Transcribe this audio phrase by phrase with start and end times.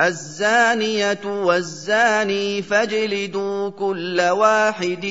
[0.00, 5.06] الزانية والزاني فاجلدوا كل واحد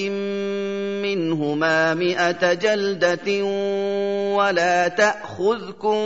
[1.03, 3.43] منهما مائه جلدة
[4.35, 5.97] ولا تأخذكم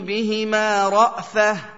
[0.00, 1.77] بهما رأفة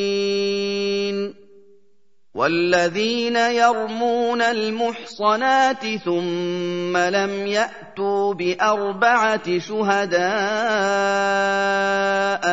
[2.33, 10.21] والذين يرمون المحصنات ثم لم ياتوا باربعه شهداء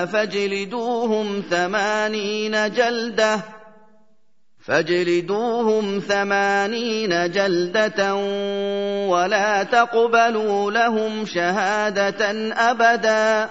[0.06, 3.40] فاجلدوهم ثمانين جلده
[4.66, 8.14] فاجلدوهم ثمانين جلده
[9.08, 13.50] ولا تقبلوا لهم شهاده ابدا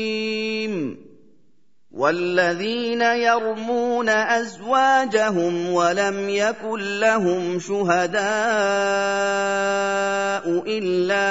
[1.93, 8.21] والذين يرمون أزواجهم ولم يكن لهم شهداء
[10.67, 11.27] إلا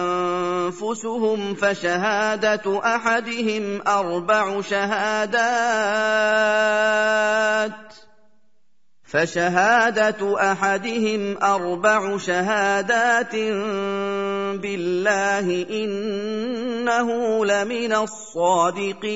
[0.00, 6.10] أنفسهم فشهادة أحدهم أربع شهادات
[9.10, 13.34] فشهادة أحدهم أربع شهادات
[14.62, 17.08] بالله إنه
[17.46, 19.10] لمن الصادقين.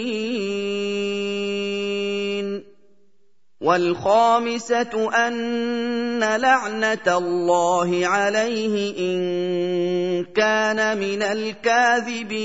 [3.60, 12.44] والخامسة أن لعنة الله عليه إن كان من الكاذبين.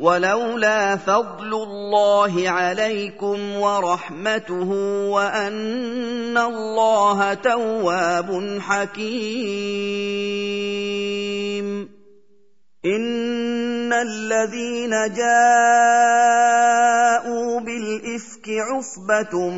[0.00, 4.70] ولولا فضل الله عليكم ورحمته
[5.12, 9.90] وأن الله تواب حكيم.
[12.84, 16.40] إن الذين جاءوا
[17.60, 19.50] بالإفك عصبة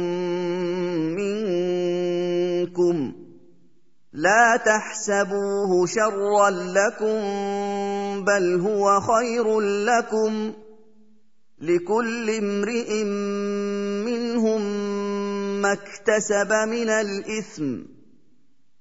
[2.66, 3.21] منكم
[4.12, 7.20] لا تحسبوه شرا لكم
[8.24, 10.52] بل هو خير لكم.
[11.62, 13.04] لكل امرئ
[14.04, 14.62] منهم
[15.62, 17.78] ما اكتسب من الإثم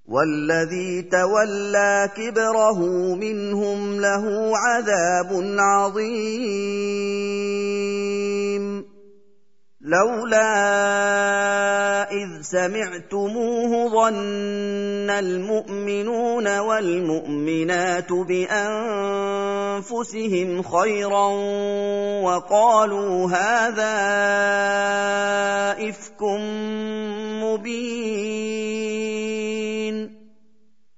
[0.07, 2.79] والذي تولى كبره
[3.15, 5.29] منهم له عذاب
[5.59, 7.21] عظيم.
[9.91, 10.51] لولا
[12.11, 18.63] إذ سمعتموه ظن المؤمنون والمؤمنات بأنفسهم
[20.63, 21.27] خيرا
[22.23, 23.95] وقالوا هذا
[25.89, 26.21] إفك
[27.43, 28.91] مبين.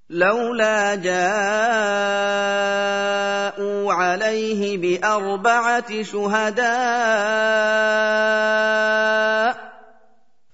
[0.09, 2.82] لولا جاءوا
[4.33, 6.63] عليه بأربعة شهداء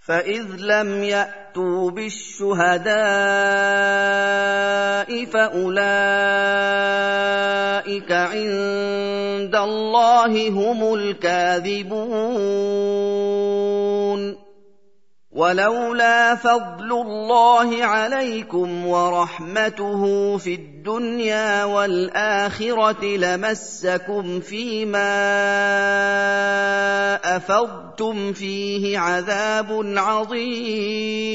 [0.08, 2.90] فإذ لم يأتوا بالشهداء
[5.26, 5.72] فأولئك
[8.12, 12.20] عند الله هم الكاذبون.
[15.40, 20.04] ولولا فضل الله عليكم ورحمته
[20.38, 25.16] في الدنيا والآخرة لمسكم فيما
[27.36, 31.30] أفضتم فيه عذاب عظيم.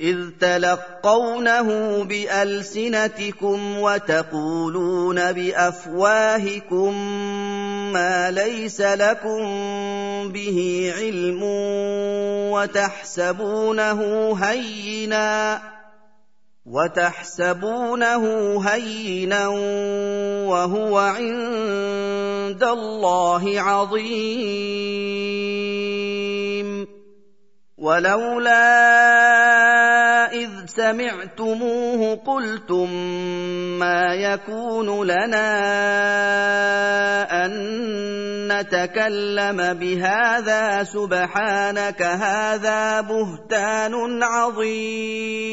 [0.00, 1.68] إذ تلقونه
[2.04, 6.94] بألسنتكم وتقولون بأفواهكم
[7.92, 9.42] ما ليس لكم
[10.28, 11.42] به علم
[12.52, 14.00] وتحسبونه
[14.42, 15.62] هينا
[16.66, 18.24] وتحسبونه
[18.68, 19.48] هينا
[20.48, 24.92] وهو عند الله عظيم.
[27.78, 29.71] ولولا
[30.76, 32.90] سمعتموه قلتم
[33.78, 35.48] ما يكون لنا
[37.44, 37.52] أن
[38.52, 45.52] نتكلم بهذا سبحانك هذا بهتان عظيم.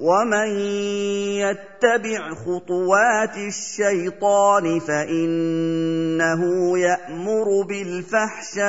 [0.00, 0.58] ومن
[1.36, 6.42] يتبع خطوات الشيطان فانه
[6.78, 8.60] يامر بالفحشاء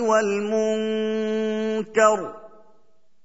[0.00, 1.32] والمنكر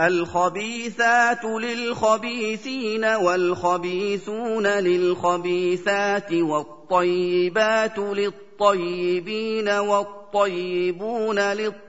[0.00, 11.84] الخبيثات للخبيثين والخبيثون للخبيثات والطيبات للطيبين والطيبون للطيبين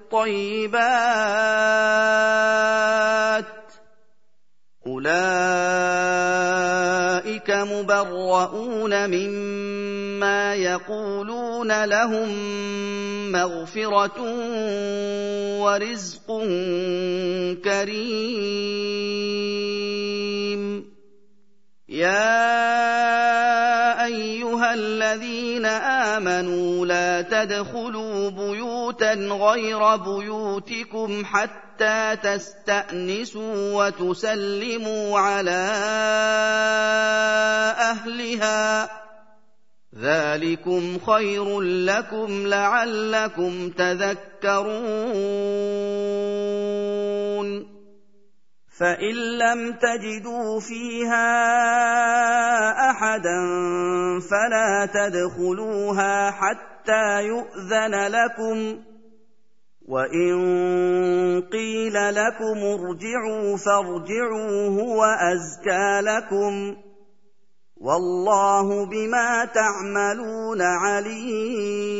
[4.88, 5.10] اولئك
[7.52, 12.30] مبرؤون مما يقولون لهم
[13.32, 14.22] مغفره
[15.62, 16.28] ورزق
[17.64, 18.76] كريم.
[21.90, 22.46] يا
[24.06, 31.26] ايها الذين امنوا لا تدخلوا بيوتا غير بيوتكم
[31.76, 35.72] حتى تستأنسوا وتسلموا على
[37.80, 38.90] أهلها.
[39.96, 44.76] ذلكم خير لكم لعلكم تذكرون.
[48.80, 51.32] فإن لم تجدوا فيها
[52.92, 53.40] أحدا
[54.20, 58.80] فلا تدخلوها حتى يؤذن لكم.
[59.88, 66.76] وان قيل لكم ارجعوا فارجعوا هو ازكى لكم
[67.78, 71.96] والله بما تعملون عليم.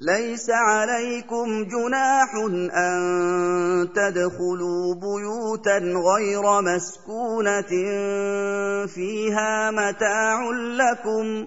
[0.00, 2.34] ليس عليكم جناح
[2.76, 7.72] ان تدخلوا بيوتا غير مسكونه
[8.86, 11.46] فيها متاع لكم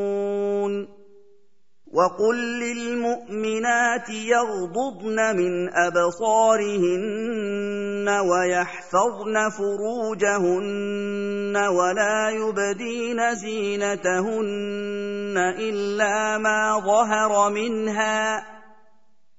[1.93, 7.29] وقل للمؤمنات يغضضن من ابصارهن
[8.09, 18.43] ويحفظن فروجهن ولا يبدين زينتهن الا ما ظهر منها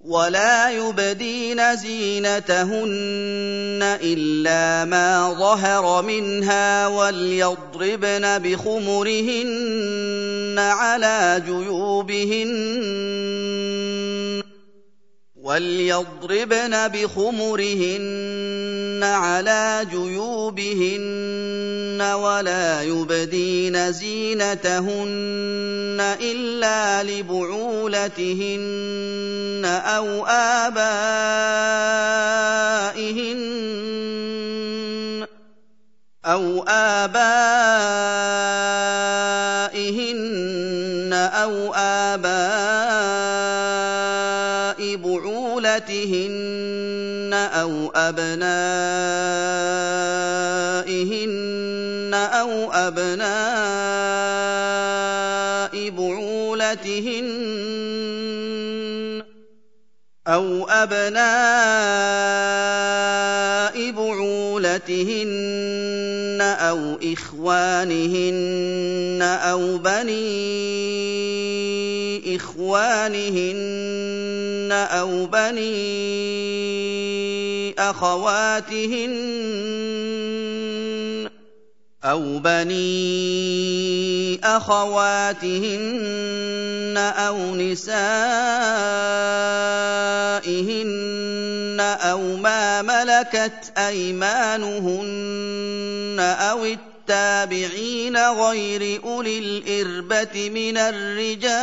[0.05, 9.49] ولا يبدين زينتهن الا ما ظهر منها وليضربن بخمرهن
[10.59, 12.53] على جيوبهن
[15.43, 28.63] وليضربن بخمرهن على جيوبهن ولا يبدين زينتهن الا لبعولتهن
[29.65, 30.83] أو ابائهن
[36.25, 38.32] أو ابائهن
[47.93, 49.73] أو أبنائهن
[52.15, 53.33] أو أبناء
[55.91, 57.33] بعولتهن
[60.29, 61.23] أو أبناء
[63.91, 65.33] بعولتهن
[66.41, 68.43] أو إخوانهن
[69.23, 70.33] أو بني
[72.37, 73.92] إخوانهن
[74.73, 75.73] أو بني
[77.79, 79.13] أخواتهن
[82.05, 82.81] أو بني
[84.45, 85.93] أخواتهن
[86.97, 87.93] أو نسائهن
[91.81, 95.13] أو ما ملكت أيمانهن
[96.21, 101.63] أو التابعين غير أولي الإربة من الرجال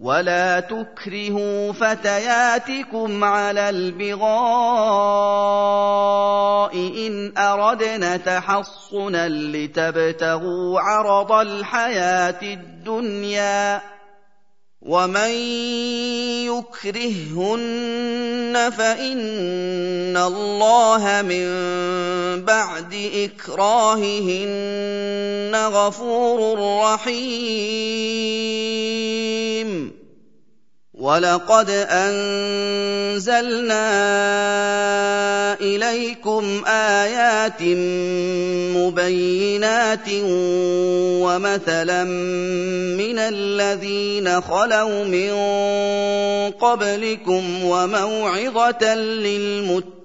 [0.00, 4.30] ولا تكرهوا فتياتكم على البغاء
[6.76, 13.80] ان اردنا تحصنا لتبتغوا عرض الحياة الدنيا
[14.82, 15.30] ومن
[16.48, 21.46] يكرههن فان الله من
[22.44, 24.50] بعد اكراههن
[25.54, 27.20] غفور رحيم
[31.00, 32.20] وَلَقَدْ أَنزَلْنَا
[35.60, 37.62] إِلَيْكُمْ آيَاتٍ
[38.76, 40.08] مُّبَيِّنَاتٍ
[41.24, 42.04] وَمَثَلًا
[43.00, 45.32] مِّنَ الَّذِينَ خَلَوْا مِن
[46.60, 50.00] قَبْلِكُمْ وَمَوْعِظَةً لِّلْمُتَّقِينَ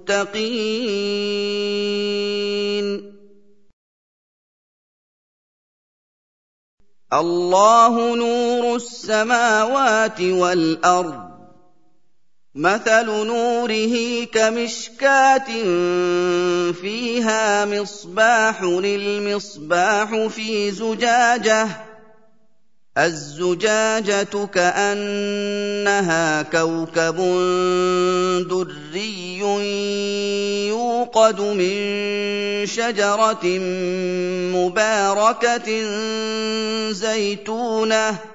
[7.13, 11.35] الله نور السماوات والأرض.
[12.55, 15.47] مثل نوره كمشكاة
[16.71, 21.67] فيها مصباح للمصباح في زجاجة.
[22.97, 27.15] الزجاجة كأنها كوكب
[28.49, 29.39] دري
[30.67, 31.75] يوقد من
[32.65, 33.45] شجرة
[34.55, 35.83] مباركة
[36.91, 38.34] زيتونة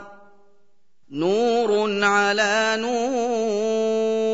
[1.11, 4.31] نور على نور.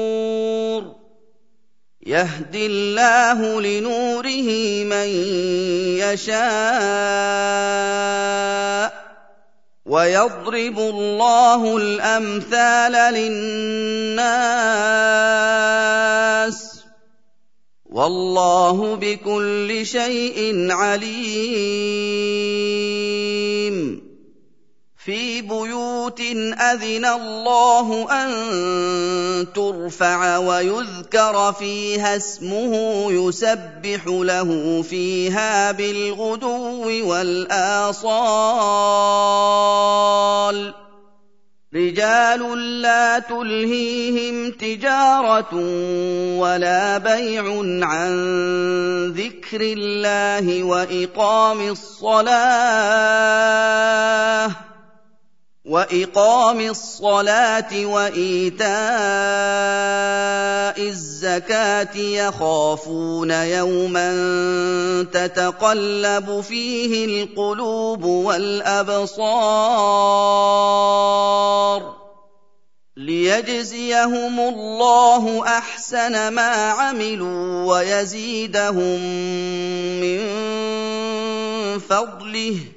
[2.07, 5.07] يهدي الله لنوره من
[5.99, 6.37] يشاء.
[9.85, 14.43] ويضرب الله الأمثال للناس.
[17.85, 22.96] والله بكل شيء عليم.
[25.07, 26.21] في بيوت
[26.59, 38.07] أذن الله أن ترفع ويذكر فيها اسمه يسبح له فيها بالغدو والآصال.
[41.75, 45.55] رجال لا تلهيهم تجارة
[46.37, 47.43] ولا بيع
[47.87, 48.11] عن
[49.15, 52.27] ذكر الله وإقام الصلاة.
[55.67, 58.67] وإقام الصلاة وإيتاء
[60.87, 64.13] الزكاة يخافون يوما
[65.13, 69.17] تتقلب فيه القلوب والأبصار
[72.97, 78.99] ليجزيهم الله أحسن ما عملوا ويزيدهم
[80.01, 80.19] من
[81.79, 82.76] فضله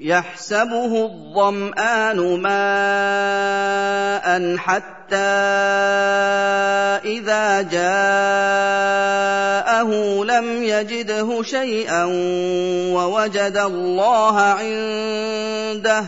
[0.00, 2.56] يحسبه الظمآن ماء
[4.56, 5.16] حتى
[7.04, 7.80] إذا جاءه
[10.24, 12.04] لم يجده شيئا
[12.94, 16.04] ووجد الله عنده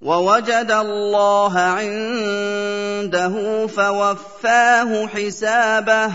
[0.00, 6.12] ووجد الله عنده فوفاه حسابه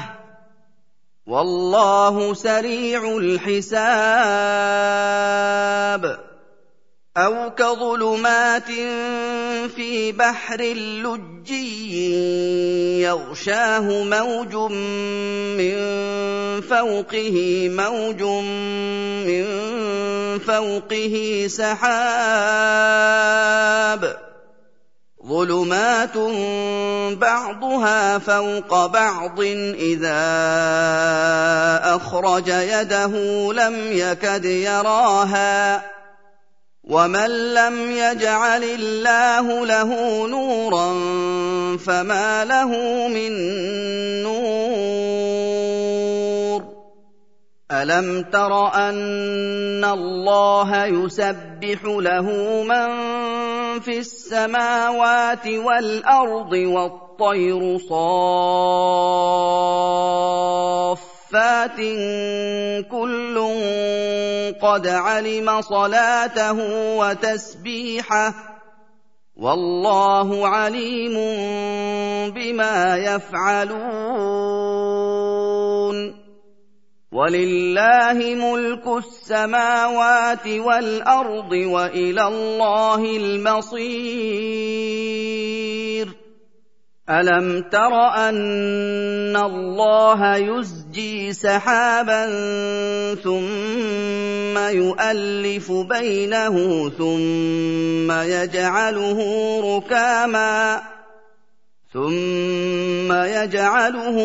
[1.28, 3.78] والله سريع الحساب
[7.18, 8.72] أو كظلمات
[9.76, 11.92] في بحر لجي
[13.02, 14.56] يغشاه موج
[15.58, 15.78] من
[16.62, 18.24] فوقه موج
[19.28, 19.46] من
[20.40, 21.88] فوقه سحاب.
[25.28, 26.18] ظلمات
[27.18, 29.40] بعضها فوق بعض
[29.80, 30.24] إذا
[31.96, 33.14] أخرج يده
[33.54, 35.97] لم يكد يراها.
[36.90, 40.94] ومن لم يجعل الله له نورا
[41.78, 42.72] فما له
[43.08, 43.34] من
[44.24, 45.48] نور
[47.72, 52.32] الم تر ان الله يسبح له
[52.64, 52.88] من
[53.80, 59.28] في السماوات والارض والطير صافات
[61.28, 61.76] صَفَّاتٍ
[62.92, 63.36] كُلٌّ
[64.62, 66.58] قَدْ عَلِمَ صَلَاتَهُ
[66.98, 68.34] وَتَسْبِيحَهُ ۗ
[69.36, 71.14] وَاللَّهُ عَلِيمٌ
[72.32, 73.88] بِمَا يَفْعَلُونَ
[77.12, 84.28] وَلِلَّهِ مُلْكُ السَّمَاوَاتِ وَالْأَرْضِ وَإِلَى اللَّهِ الْمَصِيرُ
[87.10, 87.94] الم تر
[88.30, 92.26] ان الله يزجي سحابا
[93.16, 99.20] ثم يؤلف بينه ثم يجعله
[99.78, 100.82] ركاما
[101.94, 104.18] ثم يجعله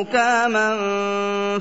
[0.00, 0.78] ركاما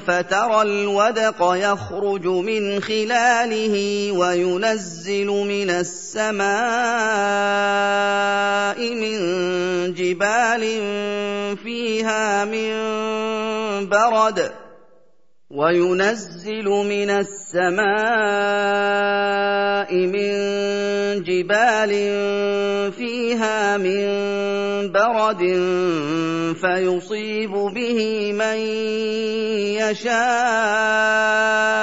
[0.07, 6.43] فترى الودق يخرج من خلاله وينزل من السماء
[8.95, 9.19] من
[9.93, 10.61] جبال
[11.63, 12.73] فيها من
[13.89, 14.62] برد
[15.53, 17.83] وينزل من السماء
[19.93, 20.33] من
[21.23, 21.91] جبال
[22.91, 24.07] فيها من
[24.91, 25.41] برد
[26.61, 28.57] فيصيب به من
[29.77, 31.82] يشاء.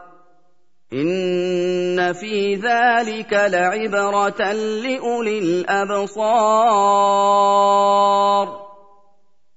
[0.93, 6.81] ان في ذلك لعبره لاولي الابصار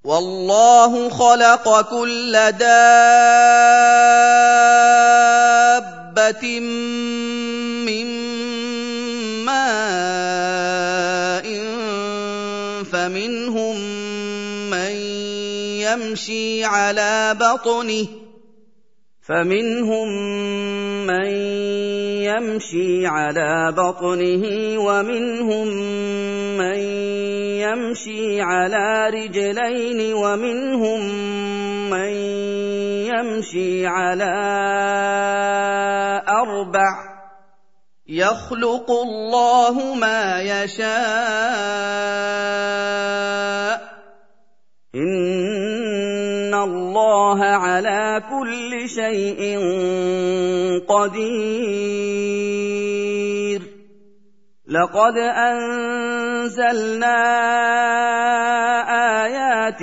[0.05, 3.01] والله خلق كل دابه
[7.87, 8.07] من
[9.45, 9.85] ماء
[12.93, 13.77] فمنهم
[14.71, 14.93] من
[15.83, 18.24] يمشي على بطنه
[19.25, 20.09] فمنهم
[21.07, 21.27] من
[22.29, 24.45] يمشي على بطنه
[24.79, 25.69] ومنهم
[26.59, 26.79] من
[27.65, 31.01] يمشي على رجلين ومنهم
[31.91, 32.13] من
[33.09, 34.35] يمشي على
[36.29, 37.15] أربع
[38.07, 40.95] يخلق الله ما يشاء
[44.95, 45.44] إن
[46.65, 49.59] الله على كل شيء
[50.89, 52.55] قدير.
[54.69, 57.17] لقد أنزلنا
[59.25, 59.83] آيات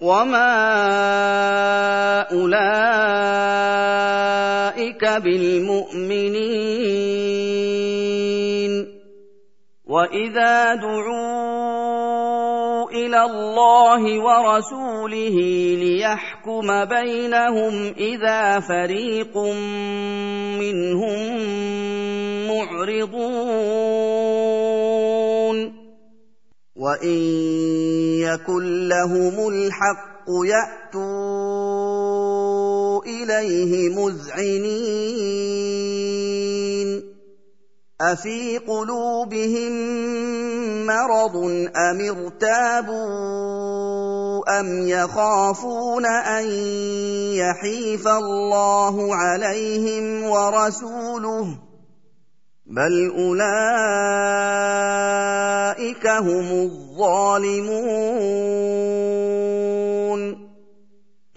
[0.00, 0.54] وما
[2.30, 2.58] اولئك
[5.22, 6.68] بالمؤمنين
[9.86, 11.98] واذا دعوا
[12.90, 15.36] إلى الله ورسوله
[15.82, 19.36] ليحكم بينهم اذا فريق
[20.58, 21.18] منهم
[22.48, 24.17] معرضون
[26.78, 27.18] وان
[28.22, 31.78] يكن لهم الحق ياتوا
[33.04, 35.48] اليه مذعنين
[38.00, 39.72] افي قلوبهم
[40.86, 41.36] مرض
[41.76, 42.98] ام ارتابوا
[44.60, 46.44] ام يخافون ان
[47.34, 51.67] يحيف الله عليهم ورسوله
[52.68, 53.38] بل اولئك
[56.06, 57.88] هم الظالمون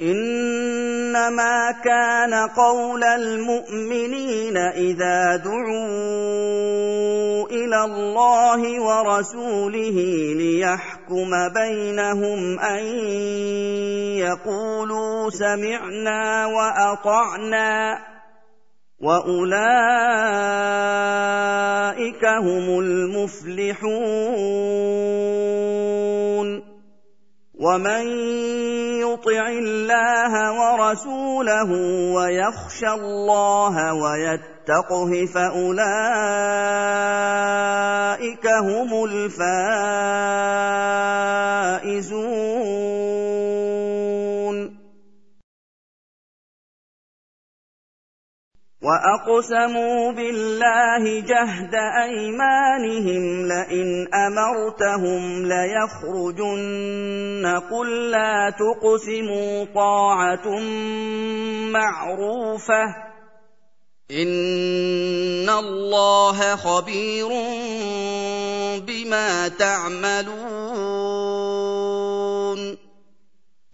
[0.02, 6.82] انما كان قول المؤمنين اذا دعوا
[7.52, 9.98] إلى الله ورسوله
[10.36, 12.84] ليحكم بينهم ان
[14.18, 18.11] يقولوا سمعنا واطعنا
[19.02, 20.62] واولئك
[22.26, 24.22] هم المفلحون
[27.62, 28.08] ومن
[29.02, 31.72] يطع الله ورسوله
[32.16, 35.68] ويخشى الله ويتقه فاولئك
[38.48, 40.02] هم الفائزون
[48.82, 56.66] واقسموا بالله جهد ايمانهم لئن امرتهم ليخرجن
[57.72, 60.60] قل لا تقسموا طاعه
[61.72, 62.84] معروفه
[64.12, 67.28] ان الله خبير
[68.88, 71.31] بما تعملون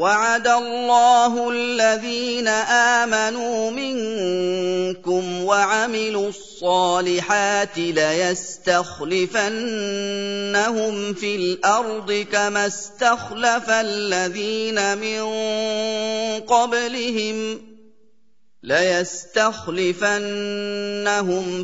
[0.00, 9.24] وعد الله الذين آمنوا منكم وعملوا الصالحات ليستخلفنهم
[11.14, 15.20] في الأرض كما استخلف الذين من
[16.40, 17.69] قبلهم
[18.62, 19.94] ليستخلفنهم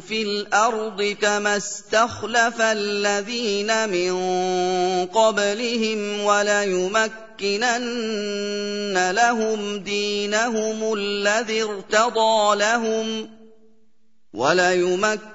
[0.00, 4.16] في الأرض كما استخلف الذين من
[5.06, 7.11] قبلهم وليمكنن
[9.11, 13.28] لهم دينهم الذي ارتضى لهم
[14.35, 15.26] وليمكنن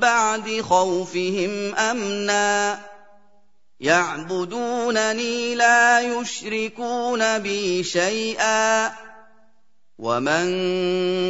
[0.00, 2.78] بعد خوفهم أمنا
[3.80, 8.92] يعبدونني لا يشركون بي شيئا
[9.98, 10.46] ومن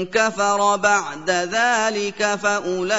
[0.07, 2.93] كفر بعد ذلك فأولئك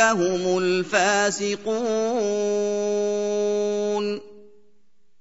[0.00, 1.94] هم الفاسقون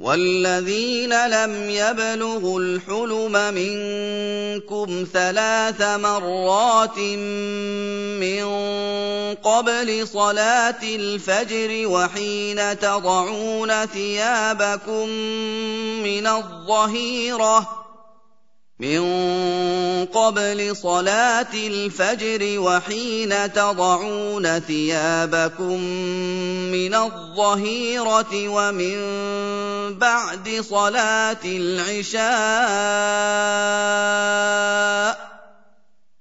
[0.00, 6.98] والذين لم يبلغوا الحلم منكم ثلاث مرات
[8.18, 8.44] من
[9.34, 15.08] قبل صلاة الفجر وحين تضعون ثيابكم
[16.02, 17.80] من الظهيرة
[18.80, 19.02] من
[20.06, 25.80] قبل صلاة الفجر وحين تضعون ثيابكم
[26.72, 28.98] من الظهيرة ومن
[29.98, 32.20] بعد صلاة العشاء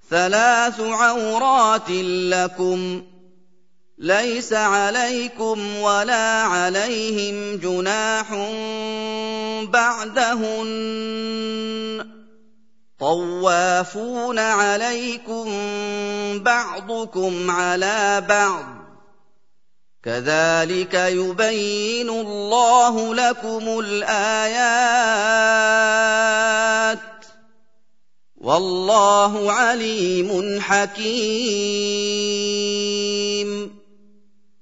[0.09, 1.89] ثلاث عورات
[2.33, 3.01] لكم
[3.97, 8.33] ليس عليكم ولا عليهم جناح
[9.71, 10.69] بعدهن
[12.99, 15.49] طوافون عليكم
[16.43, 18.65] بعضكم على بعض
[20.03, 24.59] كذلك يبين الله لكم الايات
[28.37, 32.19] والله عليم حكيم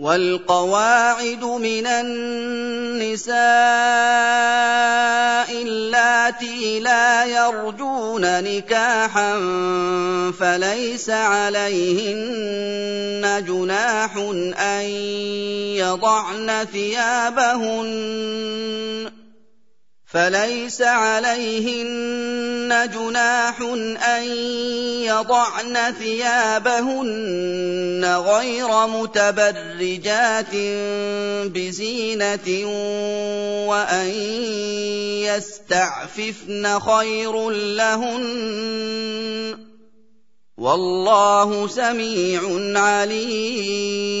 [0.00, 3.30] والقواعد من النساء
[5.62, 9.32] اللاتي لا يرجون نكاحا
[10.40, 12.64] فليس عليهن
[13.48, 14.16] جناح
[14.58, 14.84] أن
[15.76, 17.90] يضعن ثيابهن
[20.12, 23.60] فليس عليهن جناح
[24.16, 24.22] أن
[25.06, 30.54] يضعن ثيابهن غير متبرجات
[31.54, 32.66] بزينة
[33.68, 34.10] وأن
[35.30, 38.24] يستعففن خير لهن
[40.58, 42.40] والله سميع
[42.80, 44.20] عليم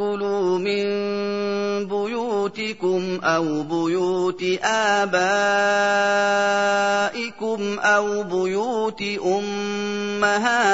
[0.00, 0.84] تأكلوا من
[1.86, 5.20] بيوتكم أو بيوت آبائكم
[7.78, 9.02] أو بيوت
[10.22, 10.70] أمهاتكم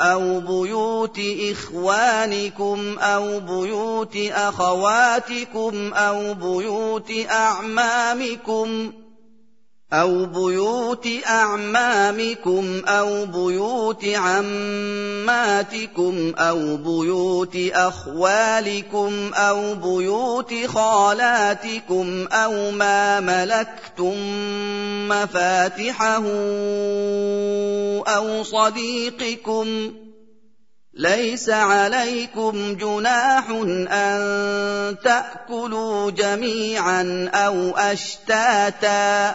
[0.00, 9.03] أو بيوت إخوانكم أو بيوت أخواتكم أو بيوت أعمامكم ۖ
[9.94, 15.52] أو بيوت أعمامكم أو بيوت عماتكم
[16.38, 24.14] أو بيوت أخوالكم أو بيوت خالاتكم أو ما ملكتم
[25.08, 26.24] مفاتحه
[28.16, 29.92] أو صديقكم
[30.94, 33.50] ليس عليكم جناح
[33.90, 39.34] أن تأكلوا جميعا أو أشتاتا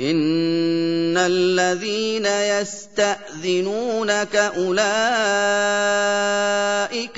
[0.00, 3.16] ان الذين يستاذنونك
[4.36, 4.78] اولئك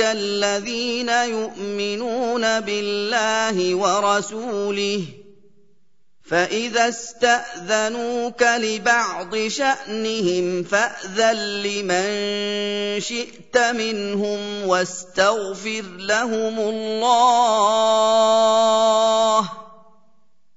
[0.00, 5.04] الذين يؤمنون بالله ورسوله
[6.30, 12.06] فاذا استاذنوك لبعض شانهم فاذن لمن
[13.00, 17.68] شئت منهم واستغفر لهم الله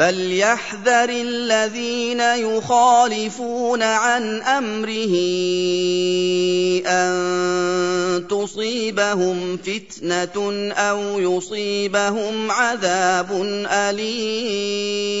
[0.00, 5.14] فليحذر الذين يخالفون عن امره
[6.86, 15.20] ان تصيبهم فتنه أو يصيبهم عذاب اليم